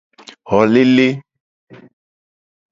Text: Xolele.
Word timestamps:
Xolele. 0.49 1.07